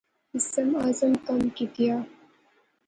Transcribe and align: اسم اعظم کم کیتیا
اسم 0.37 0.67
اعظم 0.81 1.13
کم 1.25 1.39
کیتیا 1.55 1.95